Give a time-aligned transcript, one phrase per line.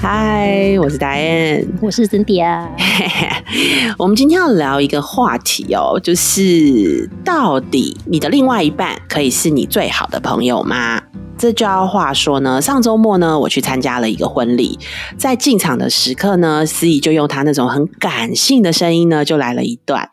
[0.00, 2.68] 嗨，我是达燕，我是 Cynthia。
[3.98, 11.02] 我们今天要聊一个话题哦，就是到底你的另外一半可以是你最好的朋友吗？
[11.36, 14.78] 这就要话说呢，上周末呢，我去参加了一个婚礼，
[15.16, 20.10] 在进场的时刻呢，司仪就用他那种很感性的声音呢，就来了一段。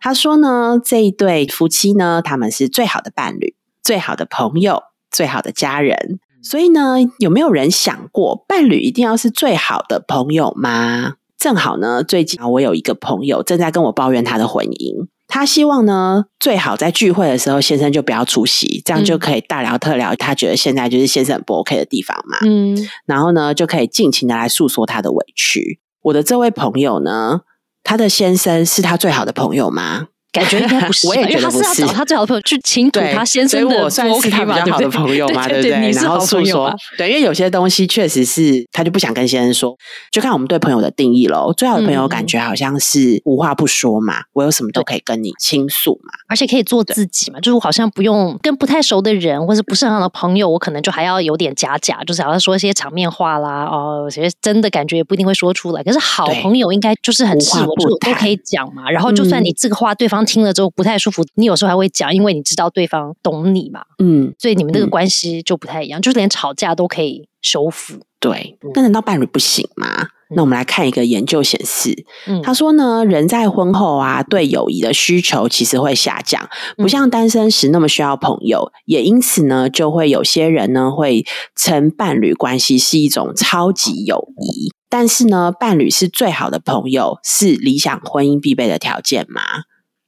[0.00, 3.54] 他说呢，这一对夫妻呢，他们是最好的伴侣、
[3.84, 4.82] 最好的朋友、
[5.14, 6.18] 最好的家人。
[6.42, 11.14] 所以呢，有没有人想过，伴侣一定要是最好的朋友吗？
[11.38, 20.14] 正好呢，最近我有一个朋友正在跟我抱怨他的婚姻，他希望呢，最好在聚会的时候，先生就不要出席，这样就可以大聊特聊。
[20.16, 22.76] 他觉得现在就是先生很不 OK 的地方嘛，嗯，
[23.06, 25.80] 然后呢，就可以尽情的来诉说他的委屈。
[26.02, 27.40] 我的这位朋友呢，
[27.82, 30.08] 他的先生是他最好的朋友吗？
[30.34, 31.82] 感觉应该不是， 我也觉得不是。
[31.86, 35.92] 找他最好的朋友去倾吐他先生的，我算是他比较好的朋友嘛，对不对？
[35.92, 39.76] 然后诉说，对，因为有些东西确实是他就不想跟先生说，
[40.10, 41.52] 就看我们对朋友的定义喽。
[41.56, 55.82] 最好的朋友感觉好像是无话不说嘛，我有什么都可以跟你倾诉嘛，而且可以做自己嘛，就是好像不用跟不太熟的人或者不是很好的朋友，我可能就还要有点假假，就是好像说一些场面话啦，哦，其实真的感觉也不一定会说出来。
[55.84, 60.23] 可是好朋友应该就是很赤裸裸都可以讲嘛，然后就算你这个话对方。
[60.24, 68.00] 听了之后不太舒服，你有时候还会讲，因为你知道对方懂你嘛，嗯，所以你们这个关系就不太一样，就是连吵架都可以修复。
[68.18, 70.08] 对，那难道伴侣不行吗？
[70.30, 72.06] 那我们来看一个研究显示，
[72.42, 84.72] 他说呢，人在婚后啊，对友谊的需求其实会下降，不像单身时那么需要朋友，也因此呢，就会有些人呢会称伴侣关系是一种超级友谊。
[84.88, 89.42] 但是呢，伴侣是最好的朋友，是理想婚姻必备的条件吗？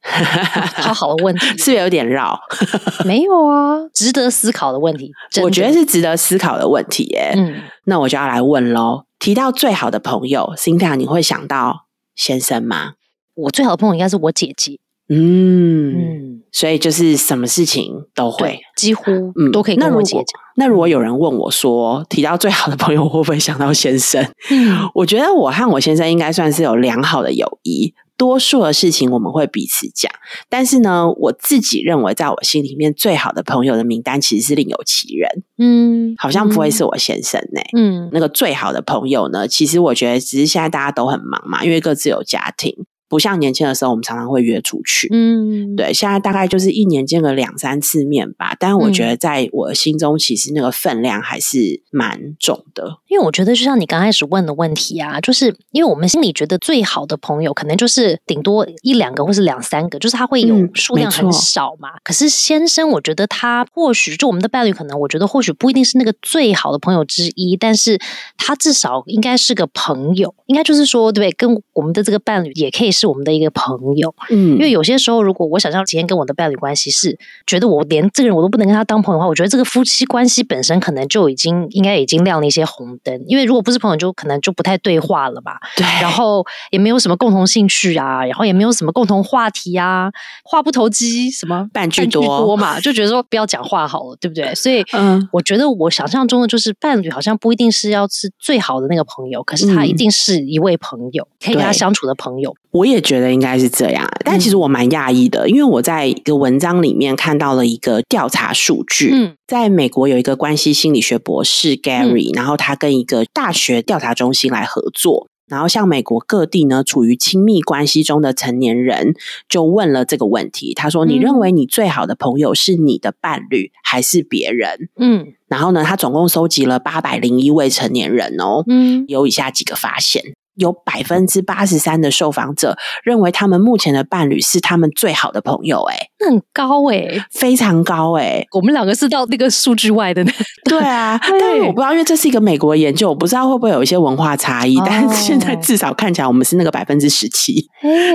[0.81, 2.39] 好好的问题，是不是有点绕？
[3.05, 5.11] 没有啊，值得思考的问题。
[5.43, 7.33] 我觉得是值得思考的问题耶。
[7.37, 9.05] 嗯，那我就要来问喽。
[9.19, 12.93] 提到最好的朋友，Cynthia，你会想到先生吗？
[13.35, 14.79] 我最好的朋友应该是我姐姐。
[15.09, 20.25] 嗯嗯，所以就是什么事情都会，几乎嗯都可以跟我姐讲。
[20.57, 24.25] 那如果有人问我说，提到最好的朋友，会不会想到先生？
[24.51, 27.95] 嗯，我觉得我和我先生应该算是有良好的友谊。
[28.17, 30.11] 多数的事情我们会彼此讲，
[30.49, 35.29] 但是呢，我自己认为，在我心里面最好的朋友的名单其实是另有其人。
[35.59, 37.61] 嗯，好像不会是我先生呢。
[37.77, 42.87] 嗯，那个最好的朋友呢，其实我觉得只是现在大家都很忙嘛，因为各自有家庭。
[43.09, 45.09] 不像年轻的时候，我们常常会约出去。
[45.13, 48.57] 嗯，对，现在大概就是一年见个两三次面吧。
[48.59, 52.99] 但是我觉得，在我心中，其实那个分量还是蛮重的。
[53.07, 61.91] 因为我觉得，就像你刚开始问的问题啊，就是因为我们心里觉得最好的朋友，可能就是顶多一两个，或是两三个，就是他会有数量很少嘛。
[62.03, 68.01] 可是先生，我觉得他或许就我们的伴侣，可能我觉得或许不一定是那个最好的朋友之一，但是
[68.37, 70.35] 他至少应该是个朋友。
[70.47, 72.96] 应该就是说，对，跟我们的这个伴侣也可以。
[72.97, 83.23] 是我们的一个朋友，嗯，因为有些时候，如果我想象今天跟我的伴侣关系是觉得我连这个人我都不能跟他当朋友的话，我觉得这个夫妻关系本身可能就已经应该已经亮了一些红灯。
[83.27, 90.11] 因为如果不是朋友，就可能就不太对话了吧，对，然后也没有什么共同兴趣啊，然后也没有什么共同话题啊，
[90.43, 92.57] 话不投机，什么半句多。
[92.57, 94.55] 嘛，就觉得说不要讲话好了，对不对？
[94.55, 102.55] 所以，嗯，我觉得我想象中的就是伴侣好像不一定是要是最好的那个朋友，可是他一定是一位朋友，可以跟他相处的朋友。
[102.71, 109.11] 我也觉得应该是这样，但其实我蛮讶异的，因为我在一个文章里面看到了一个调查数据。
[109.13, 119.15] 嗯，在美国有一个关系心理学博士 Gary，然后他跟一个大学调查中心来合作，然后向美国各地呢处于亲密关系中的成年人
[119.49, 120.75] 就问了这个问题。
[120.75, 130.35] 他说：“你认为你最好的朋友是你的伴侣还是别人？”嗯，然后呢，他总共收集了八百零一位成年人哦，嗯，有以下几个发现。
[130.57, 138.45] 有百分之八十三的受访者认为他们目前的伴侣是他们最好的朋友，哎，那很高哎，非常高哎。
[138.53, 140.33] 我们两个是到那个数据外的呢。
[140.65, 144.77] 对啊， 但是我不知道，因为这是一个美国研究，我不知道会不会有一些文化差异。
[144.85, 147.69] 但是现在至少看起来，我们是那个百分之十七，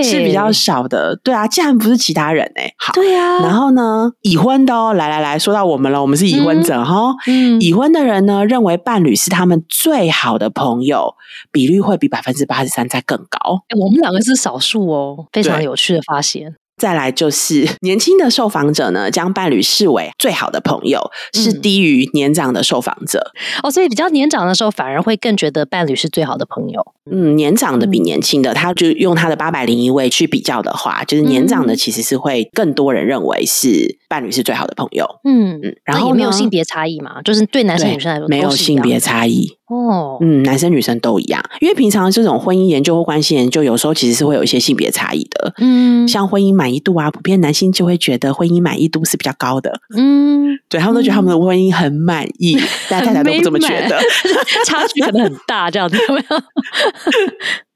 [0.04, 1.16] 是比较少的。
[1.24, 2.74] 对啊，竟然不是其他人哎。
[2.78, 3.40] 好，对啊。
[3.40, 7.14] 然后呢，已婚的哦，来来来说到我们了，我们是已婚者哈。
[7.28, 11.14] 嗯，已婚的人呢，认为伴侣是他们最好的朋友，
[11.52, 12.31] 比率会比百分。
[12.31, 16.56] 分之八十三再更高，哎我们两个是少数哦，非常有趣的发现。
[16.81, 21.00] 再来就是 年轻的受访者呢，将伴侣视为最好的朋友，
[21.31, 23.31] 是低于年长的受访者。
[23.62, 26.83] 哦，所以比较年长的时候，反而会更觉得伴侣是最好的朋友。
[27.12, 35.06] 嗯，年长的比年轻的，他就用他的八百零一位去比较的话，就是年长的其实是会更多人认为是伴侣是最好的朋友。
[35.24, 39.48] 嗯嗯，然后没有性别差异嘛，就是对男生女生来说没有性别差异。
[39.68, 45.54] 哦，嗯，男生女生都一样，因为平常这种婚姻研究或关系研究，有时候其实是会有一些性别差异的。
[45.60, 49.80] 嗯，像婚姻满意度啊，普遍男性就会觉得婚姻满意度是比较高的。
[49.96, 52.58] 嗯，对他们都觉得他们的婚姻很满意，
[52.90, 54.00] 大家太太都不这么觉得，
[54.66, 56.38] 差距可能很大，这样子有没有？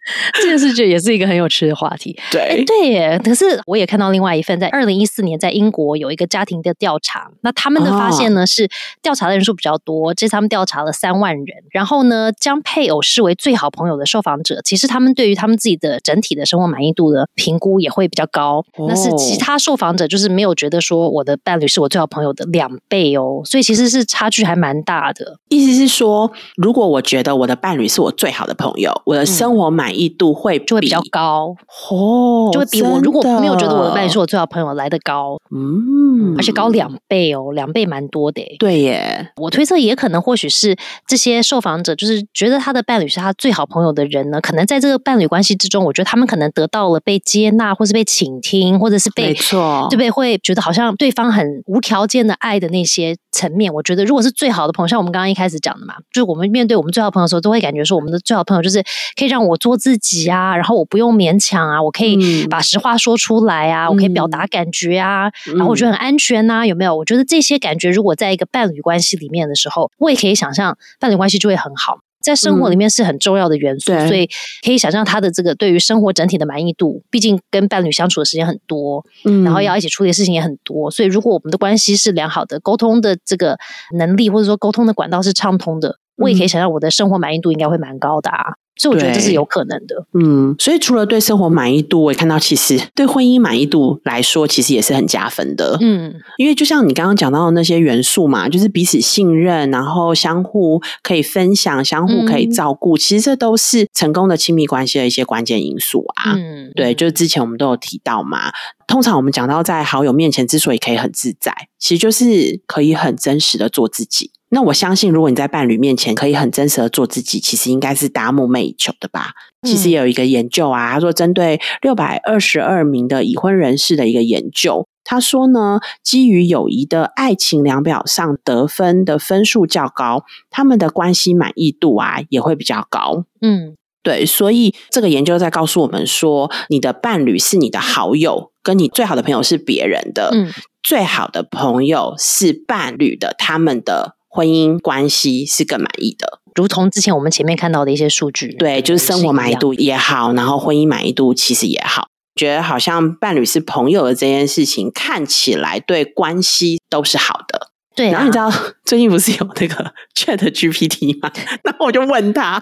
[0.36, 2.18] 这件事情也是一个很有趣的话题。
[2.32, 3.20] 对，对耶。
[3.24, 7.30] 可是我也看到另外一份，在二零一四年，在英国有一个家庭的调查。
[7.42, 8.70] 那他们的发现呢，是
[9.02, 11.46] 调查的人数比较多，这次他们调查了三万人。
[11.72, 18.64] 然后呢，将配偶视为最好朋友的受访者，其实他们对于他们自己的整体的生活满意度的评估也会比较高。
[18.88, 23.42] 那是其他受访者就是没有觉得说我的伴侣是我最好朋友的两倍哦。
[23.44, 25.40] 所以其实是差距还蛮大的。
[25.50, 31.56] 意思是说，如果我觉得我的伴侣是我最好的朋友，我的生活满意度会就会比较高。
[31.90, 38.44] 哦，就会比我如果没有觉得我的伴侣是我最好朋友来的高，嗯，而且高两倍哦，两倍蛮多的。
[38.60, 40.76] 对耶，我推测也可能或许是
[41.08, 50.12] 这些受访者就是觉得他的伴侣是他最好朋友的人呢，可能在这个伴侣关系之中，我觉得他们可能得到了被接纳，或是被倾听，或者是被没错，对不对？
[50.12, 58.82] 会觉得好像对方很无条件的爱的那些层面，我觉得如果是最好的朋友，像我们刚刚一开始讲的嘛，就是我们面对我们最好朋友的时候，都会感觉说我们的最好朋友就是
[59.16, 60.16] 可以让我做自己。
[60.30, 66.96] 啊，然后我不用勉强啊，我可以把实话说出来啊，我可以表达感觉啊，然后我觉得很安全呐，有没有？
[66.96, 74.28] 我觉得这些感觉，如果在一个伴侣关系里面的时候，我也可以想象伴侣关系就会很好，在生活里面是很重要的元素，所以
[74.66, 83.58] 可以想象他的这个对于生活整体的满意度，毕竟跟伴侣相处的时间很多，嗯，然后要一起处理的事情也很多，所以如果我们的关系是良好的，沟通的这个
[83.98, 88.56] 能力或者说沟通的管道是畅通的，我也可以想象我的生活满意度应该会蛮高的啊。
[88.78, 90.06] 所以我觉得这是有可能的。
[90.14, 95.78] 嗯，所以除了对生活满意度，我也看到其实对婚姻满意度来说，其实也是很加分的。
[95.82, 106.34] 嗯，因为就像你刚刚讲到的那些元素嘛，就是彼此信任，然后相互可以分享，相互可以照顾，其实这都是成功的亲密关系的一些关键因素啊。
[106.36, 108.52] 嗯，对，就是之前我们都有提到嘛。
[108.88, 114.30] 通常我们讲到在好友面前之所以可以很自在，其实就是可以很真实的做自己。
[114.56, 119.34] 那我相信，如果你在伴侣面前可以很真实的做自己，其实应该是大家梦寐以求的吧？
[119.64, 133.26] 其实也有一个研究啊，他说针对六百二十二名的已婚人士的一个研究，他说呢，基于友谊的爱情量表上得分的分数较高，他们的关系满意度啊也会比较高。
[133.42, 140.50] 嗯，对，所以这个研究在告诉我们说，你的伴侣是你的好友，跟你最好的朋友是别人的，嗯，
[140.82, 144.16] 最好的朋友是伴侣的，他们的。
[144.36, 157.70] 婚姻关系是更满意的，如同之前我们前面看到的一些数据，对，就是生活满意度也好，然后婚姻满意度其实也好，觉得好像伴侣是朋友的这件事情，看起来对关系都是好的。
[157.96, 158.52] 对，然后你知道
[158.84, 161.32] 最近不是有那个 Chat GPT 吗？
[161.64, 162.62] 然后我就问他，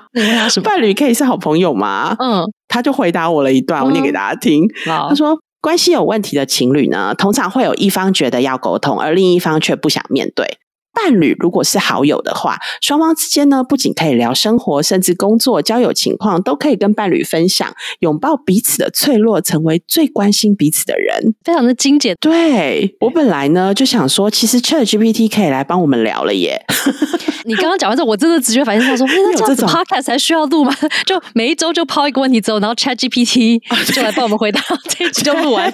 [0.64, 2.16] 伴侣可以是好朋友吗？
[2.20, 4.70] 嗯，他就回答我了一段，我念给大家听。
[4.86, 10.60] 他说，关系有问题的情侣呢，通常会有一方觉得要沟通，而另一方却不想面对。
[10.94, 22.16] 伴侣如果是好友的话，双方之间呢，不仅可以聊生活，甚至工作、交友情况，都可以跟伴侣分享，拥抱彼此的脆弱，成为最关心彼此的人，非常的精简。
[22.20, 26.64] 对我本来呢就想说，其实 Chat GPT 可以来帮我们聊了耶。
[27.46, 30.74] 你刚刚讲完之后，我真的直觉反应到说，那这样子 Podcast 才需要录吗？
[31.06, 33.60] 就每一周就抛一个问题之后，然后 Chat GPT
[33.94, 35.74] 就来帮我们回答，这一集就录完。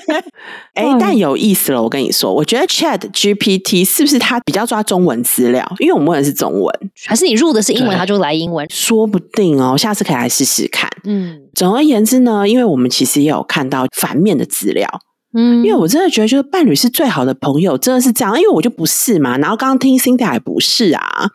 [0.73, 5.65] 哎，但有意思了，我跟你说，我觉得 Chat GPT 是不是它比较抓中文资料？
[5.79, 6.73] 因为我们问的是中文，
[7.05, 8.67] 还是你入的是英文，它就来英文？
[8.69, 10.89] 说不定哦，下次可以来试试看。
[11.03, 14.87] 嗯，总而言之呢，因为我们其实也有看到反面的资料。
[15.31, 18.35] 嗯，因为我真的觉得，就是伴侣是最好的朋友，真的是这样。
[18.35, 21.29] 因为我就不是嘛，然后刚刚听 Cindy 也不是啊，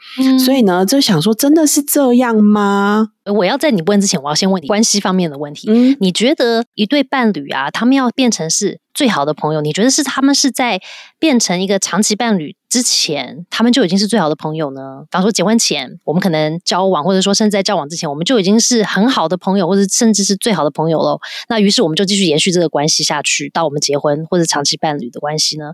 [0.45, 3.11] 所以呢，就想说，真的是这样吗？
[3.33, 5.69] 我要在你问之前，我要先问你关系方面的问题。
[5.71, 10.81] 嗯，你觉得一对伴侣啊，他们要变成是最好的朋友，你觉得是他们是在
[11.19, 12.57] 变成一个长期伴侣？
[12.75, 15.02] 之前他们就已经是最好的朋友呢。
[15.04, 21.21] 比方说结婚前，我们可能交往，或者说甚至在交往之前，我们就已经是很好的朋友，或者甚至是最好的朋友喽。
[21.49, 25.66] 那于是我们就继续延续这个关系下去，到我们结婚或者长期伴侣的关系呢？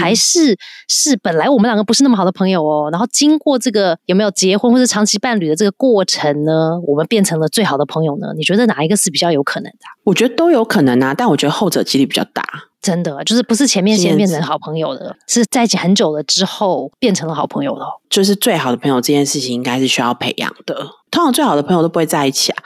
[0.00, 2.88] 还是是本来我们两个不是那么好的朋友哦？
[2.90, 6.80] 然后经过这个有没有结婚或者长期伴侣的这个过程呢？
[6.88, 8.34] 我们变成了最好的朋友呢？
[8.36, 9.78] 你觉得哪一个是比较有可能的？
[10.04, 12.44] 我觉得都有可能啊，但我觉得后者几率比较大。
[12.80, 17.84] 真的，就是不是前面先变成好朋友的，是在一起很久了之后变成了好朋友的。
[18.08, 20.74] 就是最好的朋友这件事情，应该是需要培养的。
[21.10, 22.62] 通常最好的朋友都不会在一起啊。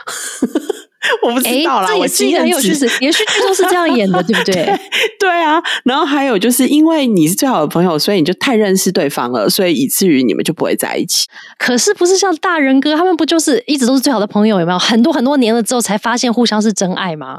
[1.23, 4.81] 我不知道啦，我记得很有趣是，连续剧都是这样演的， 对不对？
[5.19, 5.61] 对啊。
[5.85, 11.27] 然后还有就是因为你是最好的朋友，所以你就太认识对方了，所以以至于你们就不会在一起。
[11.59, 14.61] 可是不是像大人哥他们不就是一直都是最好的朋友？
[14.61, 17.39] 有没有很多很多年了之后才发现互相是真爱吗？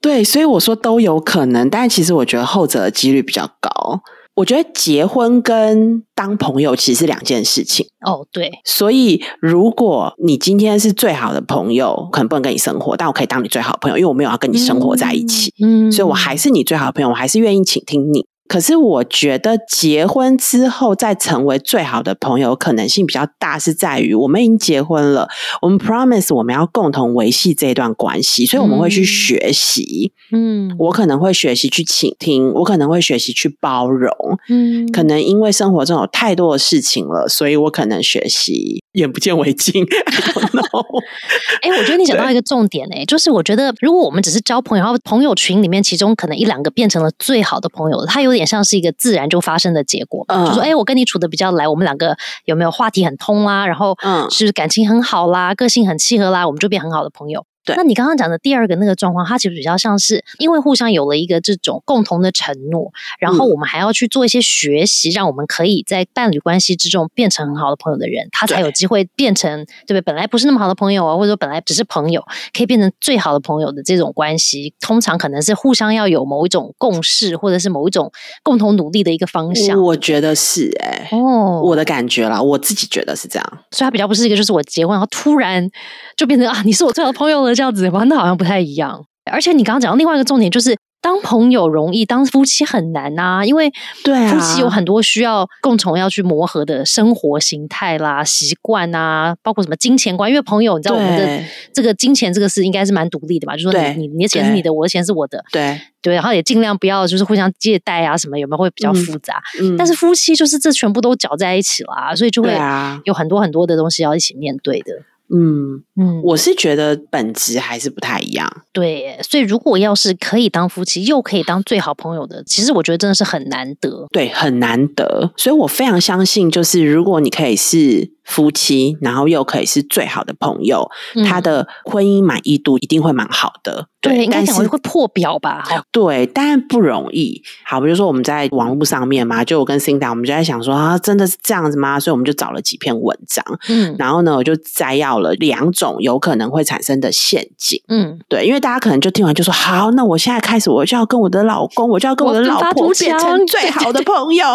[0.00, 4.00] 对，所以我说都有可能，但其实我觉得后者的几率比较高。
[4.34, 8.26] 我觉得结婚跟当朋友其实是两件事情哦。
[8.32, 18.26] 对，所以如果你今天是最好的朋友，可能不能跟你生活，但我可以当你最好的朋友，因为我没有要跟你生活在一起，嗯，所以我还是你最好的朋友，我还是愿意倾听你。
[18.50, 25.28] 可是我觉得结婚之后再成为最好的朋友可能性比较大，是在于我们已经结婚了，
[25.62, 30.12] 我们 promise 我们要共同维系这段关系，所以我们会去学习。
[30.32, 34.12] 嗯，我可能会学习去倾听，我可能会学习去包容。
[34.48, 39.86] 嗯，可能因为生活中有太多的事情了，所以我可能学习眼不见为净。
[41.62, 48.39] 哎，我觉得你讲到一个重点哎，就是我觉得如果我们只是交朋友，然后朋友群里面其中可能一两个变成了最好的朋友，他有点。
[48.40, 52.16] 也像是一个自然就发生的结果，就说哎，我跟你处的比较来，我们两个
[52.46, 53.66] 有没有话题很通啦？
[53.66, 57.44] 然后嗯，是感情很好啦，个性很契合啦，我们就变很好的朋友。
[57.76, 70.00] 那你刚刚讲的第二个那个状况，它其实比较像是因为互相有了一个这种共同的承诺，然后我们还要去做一些学习，让我们可以在伴侣关系之中变成很好的朋友的人，他才有机会变成对不对？
[70.00, 78.10] 本来不是那么好的朋友啊，或者说本来只是朋友，可以变成最好的朋友的这种关系，通常可能是互相要有某一种共识，或者是某一种
[78.42, 79.80] 共同努力的一个方向。
[79.80, 85.68] 我觉得是哎，哦，我的感觉啦，我自己觉得是这样，所以他比较不是一个，就是我结婚然后突然
[86.16, 87.50] 就变成啊，你是我最好的朋友了。
[87.60, 93.42] 这样子玩的好像不太一样，而且你刚刚讲到另外一个重点，就是当朋友容易，当夫妻很难呐。
[93.44, 93.70] 因为
[94.02, 100.30] 对夫妻有很多需要共同要去磨合的生活形态啦、习惯啊，包括什么金钱观。
[100.30, 103.54] 因为朋友，你知道我们的这个金钱这个事应该是蛮独立的吧？
[103.54, 109.42] 就说你你你的钱是你的，我的钱是我的，对对，然后也尽量不要就是互相借贷啊什么，有没有会比较复杂？
[109.60, 112.58] 嗯，但是夫妻就是这全部都搅在一起啦，所以就会
[113.04, 114.94] 有很多很多的东西要一起面对的。
[115.32, 118.50] 嗯嗯，我是觉得本质还是不太一样。
[118.72, 124.06] 对，所以如果要是可以当夫妻，又可以当最好朋友的，其实我觉得真的是很难得。
[124.10, 125.32] 对，很难得。
[125.36, 128.12] 所以我非常相信，就是如果你可以是。
[128.22, 130.88] 夫妻，然后又可以是最好的朋友，
[131.26, 133.88] 他的婚姻满意度一定会蛮好的。
[134.00, 135.62] 对，应该讲会破表吧？
[135.92, 137.42] 对，但不容易。
[137.64, 142.00] 好，比如说我们在网络上面嘛，就我跟 Cinda，我们就在想说啊，真的是这样子吗？
[142.00, 147.80] 所以我们就找了几篇文章，嗯，然后呢，我就摘要了两种有可能会产生的陷阱。
[147.88, 154.46] 嗯，对，因为大家可能就听完就说，好，那我现在开始我就要跟我的老公，我就要跟我的老婆变成最好的朋友。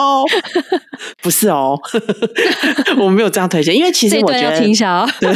[1.22, 1.78] 不是哦，
[2.98, 3.76] 我没有这样推荐。
[3.76, 5.34] 因为其实我觉得，对，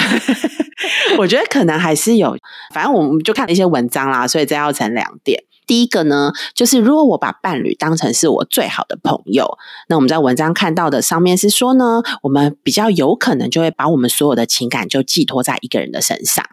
[1.18, 2.36] 我觉得可能还是有，
[2.74, 5.44] 反正我们就看了一些文章啦，所以这要成两点。
[5.66, 9.56] 第一个呢，就是如果我把伴侣当成是我最好的朋友，
[9.88, 16.44] 那我们在文章看到的上面是说呢，我们比较有可能就会把我们所有的情感就寄托在一个人的身上，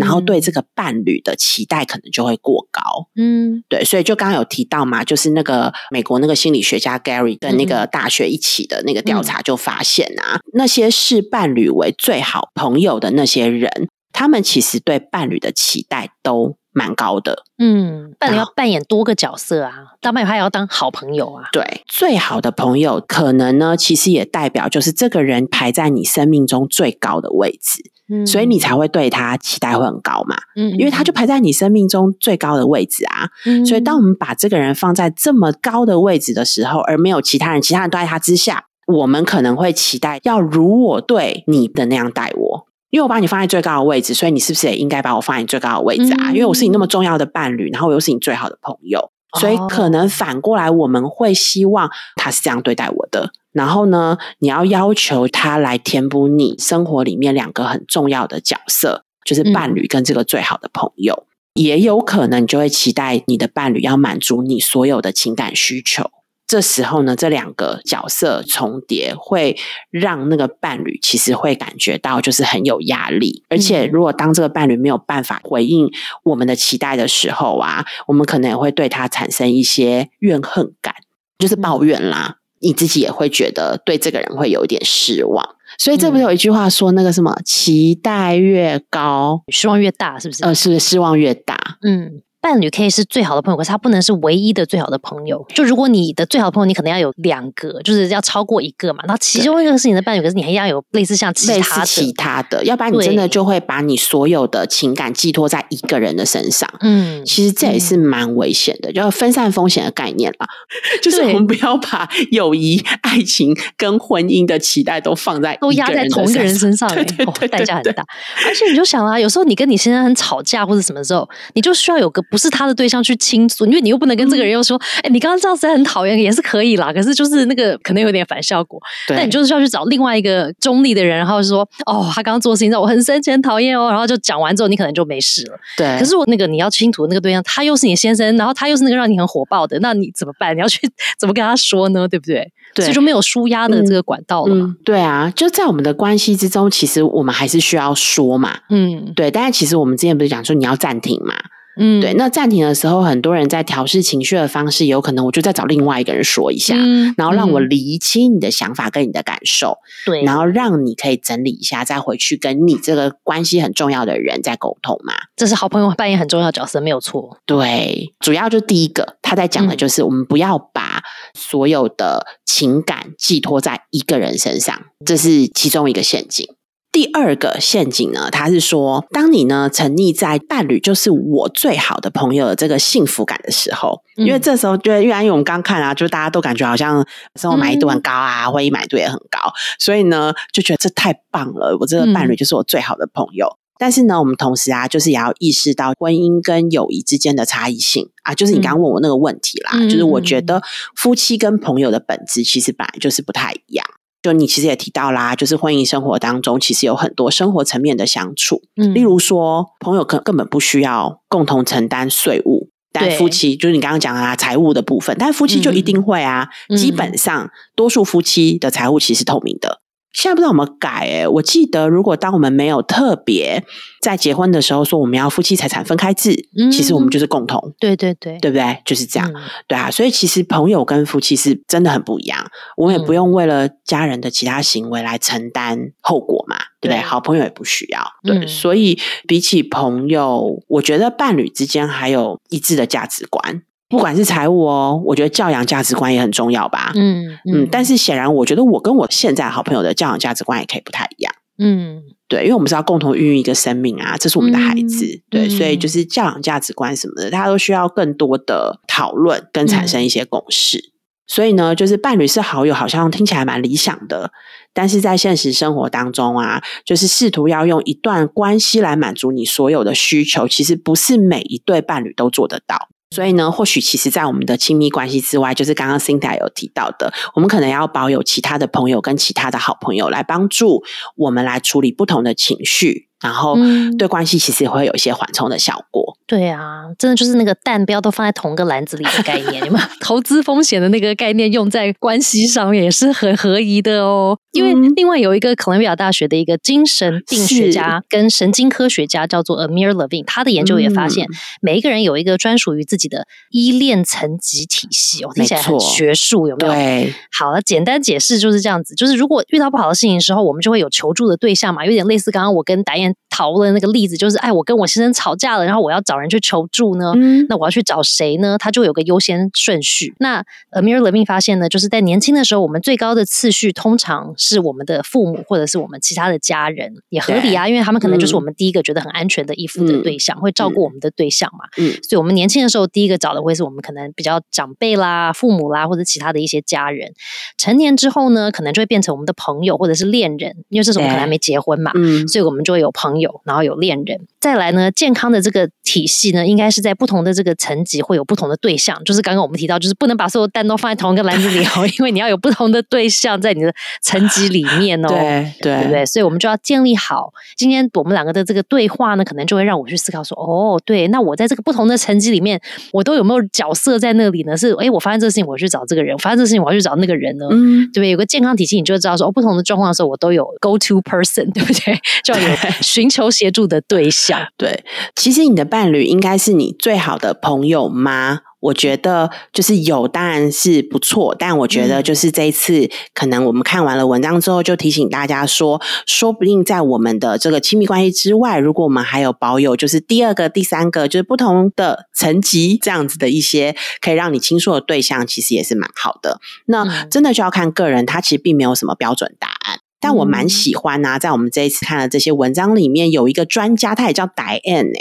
[0.00, 2.82] 然后对这个伴侣的期待可能就会过高。
[3.14, 16.56] 嗯，对，所以就刚刚有提到嘛，就是那个美国那个心理学家 Gary 跟那个大学一起的那个调查就发现啊，那些视伴侣为最好朋友的那些人，他们其实对伴侣的期待都。
[16.74, 27.80] 蛮高的，嗯，伴侣要扮演多个角色啊，当伴侣还要当好朋友啊，对，最好的朋友可能呢，其实也代表就是这个人排在你生命中最高的位置，
[28.12, 42.66] 嗯，所以你才会对他期待会很高嘛，嗯，因为他就排在你生命中最高的位置啊，嗯，所以当我们把这个人放在这么高的位置的时候，而没有其他人，其他人都在他之下，我们可能会期待要如我对你的那样待我。
[42.94, 46.30] 因为我把你放在最高的位置，所以你是不是也应该把我放在最高的位置啊？
[46.30, 49.10] 因为我是你那么重要的伴侣，然后我又是你最好的朋友，
[49.40, 53.32] 所以可能反过来我们会希望他是这样对待我的。
[53.50, 61.26] 然后呢，你要要求他来填补你生活里面两个很重要的角色，就是伴侣跟这个最好的朋友。
[61.54, 66.08] 也有可能你就会期待你的伴侣要满足你所有的情感需求。
[66.46, 69.56] 这时候呢，这两个角色重叠，会
[69.90, 73.42] 让那个伴侣其实会感觉到就是很有压力。
[73.48, 75.90] 而且，如果当这个伴侣没有办法回应
[76.22, 80.94] 我们的期待的时候啊，我们可能也会对他产生一些怨恨感，
[81.38, 82.36] 就是抱怨啦。
[82.60, 85.56] 你自己也会觉得对这个人会有一点失望。
[85.78, 90.44] 所以这不是有一句话说那个什么，期待越高，失望越大，是不是？
[90.44, 91.78] 呃，是失望越大。
[91.82, 92.22] 嗯。
[92.44, 95.42] 伴侣可以是最好的朋友，可是他不能是唯一的最好的朋友。
[95.54, 99.02] 就如果你的最好的朋友，你可能要有两个，就是要超过一个嘛。
[99.06, 106.68] 那其中一个是你的伴侣，可是你还要有类似像其他的，其他的，要不然你真的就会把你所有的情感寄托在一个人的身上。
[106.80, 110.46] 嗯，其实这也是蛮危险的，就分散风险的概念啦。
[111.00, 118.04] 就是我们不要把友谊、爱情跟婚姻的期待都放在都压在同一个人身上，对 对对，代价很大。
[118.46, 122.22] 而且你就想啊，有时候你跟你先生很吵架或者什么时候，你就需要有个。
[122.34, 126.92] 不是他的对象去倾诉，因为你又不能跟这个人又说，哎，你刚刚这样子很讨厌，也是可以啦。
[126.92, 128.76] 可是就是那个可能有点反效果，
[129.06, 135.56] 但你就是要去找另外一个中立的人，然后说，哦，他刚刚做事情让我很生气、很讨厌哦，然后就讲完之后，你可能就没事了。
[135.76, 135.96] 对。
[135.96, 140.56] 可是我那个你要倾吐的那个对象，他又是你先生，然后他又是那个让你很火爆的，那你怎么办？
[140.56, 140.80] 你要去
[141.16, 142.08] 怎么跟他说呢？
[142.10, 142.50] 对不对？
[142.76, 144.74] 所以就没有舒压的这个管道了嘛。
[144.84, 148.58] 对啊，就在我们的关系之中，其实我们还是需要说嘛。
[148.68, 149.30] 嗯，对。
[149.30, 151.34] 但是其实我们之前不是讲说你要暂停嘛？
[151.76, 165.14] 嗯，对，那暂停的时候，很多人在调试情绪的方式，有可能我就再找另外一个人说一下，嗯然后让我理清你的想法跟你的感受，对，然后让你可以整理一下，再回去跟你这个关系很重要的人再沟通嘛。
[165.36, 167.38] 这是好朋友扮演很重要的角色，没有错。
[167.44, 171.02] 对，主要就第一个他在讲的就是，我们不要把
[171.34, 176.48] 所有的情感寄托在一个人身上，这是其中一个陷阱。
[176.94, 189.40] 第二个陷阱呢，他是说，当你呢沉溺在伴侣就是我最好的朋友的这个幸福感的时候，因为这时候，就因为我们刚看啊，就大家都感觉好像生活满意度很高啊，婚姻满意度也很高，
[189.80, 193.58] 所以呢就觉得这太棒了，我这个伴侣就是我最好的朋友。
[193.76, 200.62] 但是呢，我们同时啊，就是也要意识到婚姻跟友谊之间的差异性啊，就是你刚刚问我那个问题啦，就是我觉得
[200.94, 203.84] 夫妻跟朋友的本质其实本来就是不太一样。
[204.24, 219.82] 就你其实也提到啦，就是婚姻生活当中其实有很多生活层面的相处，嗯，例如说朋友根根本不需要共同承担税务，但夫妻就是你刚刚讲啊财务的部分，但夫妻就一定会啊，基本上多数夫妻的财务其实透明的。
[220.14, 223.62] 现在不知道怎么改诶，我记得如果当我们没有特别
[224.00, 228.80] 在结婚的时候说我们要夫妻财产分开制，其实我们就是共同，对对对，对不对？
[228.86, 229.30] 就是这样，
[229.66, 229.90] 对啊。
[229.90, 237.00] 所以其实朋友跟夫妻是真的很不一样，我们也不用为了家人的其他行为来承担后果嘛，对不对？
[237.02, 238.46] 好朋友也不需要，对。
[238.46, 243.62] 所以比起朋友，我觉得伴侣之间还有一致的价值观。
[243.94, 246.90] 不管是财务哦，我觉得教养价值观也很重要吧。
[246.96, 251.32] 嗯嗯，但是显然，我觉得我跟我现在好朋友的教养价值观也可以不太一样。
[251.58, 260.92] 嗯，对，因为我们是要共同孕育一个生命啊，这是我们的孩子，对，所以就是教养价值观什么的，大家都需要更多的讨论跟产生一些共识。
[261.28, 264.32] 所以呢，就是伴侣是好友，好像听起来蛮理想的，
[264.72, 272.88] 但是在现实生活当中啊，就是试图要用一段关系来满足你所有的需求，其实不是每一对伴侣都做得到。
[273.14, 280.82] 所以呢，或许其实，在我们的亲密关系之外，就是刚刚 Cindy 有提到的，我们可能要保有其他的朋友跟其他的好朋友来帮助
[281.14, 283.08] 我们来处理不同的情绪。
[283.24, 283.56] 然后
[283.98, 286.14] 对关系其实也会有一些缓冲的效果。
[286.26, 294.38] 对啊，真的就是那个蛋不要都放在同一个篮子里的概念， 你们投资风险的那个概念用在关系上面也是很合宜的哦。
[294.52, 301.26] 因为另外有一个哥伦比亚大学的一个精神病学家跟神经科学家叫做 Amir Levine，他的研究也发现，
[301.60, 306.72] 每一个人有一个专属于自己的依恋层级体系哦，听起来很学术，有没有？
[306.72, 313.13] 对，好了，简单解释就是这样子，就是如果遇到不好的事情的时候，我们就会有求助的对象嘛，有点类似刚刚我跟达燕。
[313.34, 317.12] 讨论那个例子就是，哎，我跟我先生吵架了，然后我要找人去求助呢，
[317.48, 318.56] 那我要去找谁呢？
[318.56, 320.14] 他就有个优先顺序。
[320.20, 331.64] 那 Amir Levine 发现呢，就是在年轻的时候，我们最高的次序通常是我们的父母或者是我们其他的家人，也合理啊，因为他们可能就是我们第一个觉得很安全的依附的对象，会照顾我们的对象嘛。
[331.76, 337.12] 嗯，所以我们年轻的时候第一个找的会是我们可能比较长辈啦、父母啦或者其他的一些家人。
[337.58, 343.23] 成年之后呢，可能就会变成我们的朋友或者是恋人，因为这时候我们可能还没结婚嘛，嗯，所以我们就会有朋友。
[343.44, 349.02] 然后有恋人，再来呢，健康的这个体系呢，应该是在不同的这个层级会有不同的对象。
[349.04, 356.06] 就是刚刚我们提到，就是不能把所有蛋都放在同一个篮子里哦， 因为你要有不同的对象在你的层级里面哦，对对不对？
[356.06, 357.32] 所以我们就要建立好。
[357.56, 362.60] 今天我们两个的这个对话呢，可能就会让我去思考说，哦，对，那我在这个不同的层级里面，
[362.92, 364.56] 我都有没有角色在那里呢？
[364.56, 367.46] 是，哎，我发现这个事情，我去找这个人；发现这个事情，我要去找那个人呢？
[367.50, 368.10] 嗯，对不对？
[368.10, 371.98] 有个健康体系，你就知道说，哦，不同的状况的时候，我都有 go to person，对不对？
[372.22, 374.48] 就要有寻求协助的对象。
[374.58, 378.40] 对，其实你的伴侣应该是你最好的朋友吗？
[378.64, 396.40] 我觉得就是有当然是不错，但我觉得就是这一次可能我们看完了文章之后，就提醒大家说，说不定在我们的这个亲密关系之外，如果我们还有保有就是第二个、第三个，就是不同的层级这样子的一些可以让你倾诉的对象，其实也是蛮好的。
[396.64, 399.53] 那真的就要看个人，他其实并没有什么标准答案。
[400.00, 404.92] 但我蛮喜欢呐，在我们这一次看的这些文章里面，有一个专家，他也叫 Diane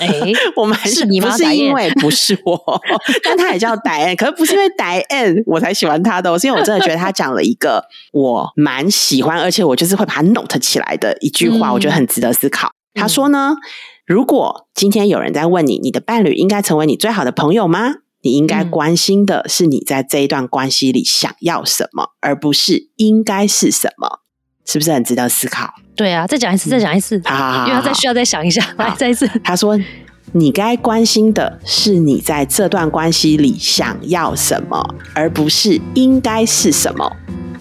[0.00, 2.80] 哎，我们是你不是因为不是我，
[3.22, 12.70] 但他也叫 Diane，可是不是因为 Diane 我才喜欢他的，是因为我真的觉得他讲了一个我蛮喜欢，而且我就是会把它 note 起来的一句话，我觉得很值得思考。
[12.94, 13.54] 他说呢，
[14.06, 17.96] 如果今天有人在问你，你的伴侣应该成为你最好的朋友吗？
[18.22, 24.20] 你应该关心的是你在这一段关系里想要什么，而不是应该是什么。
[24.70, 25.72] 是不是很值得思考？
[25.96, 29.26] 对啊，再讲一次，再讲一次，好好好，因为再需要再想一下，来再一次。
[29.42, 29.78] 他说
[30.32, 37.10] ：“你该关心的是你在这段关系里想要什么，而不是应该是什么。”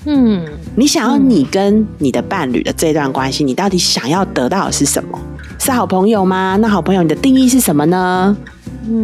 [0.05, 5.17] 嗯，你想要你跟你的伴侣的这段关系，你到底想要得到的是什么？
[5.59, 6.57] 是好朋友吗？
[6.61, 8.35] 那好朋友你的定义是什么呢？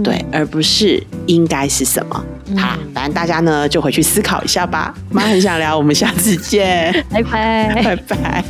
[0.03, 2.25] 对，而不是应该是什么。
[2.57, 4.93] 好，反正大家呢就回去思考一下吧。
[5.09, 8.43] 妈很想聊，我们下次见， 拜拜，拜拜。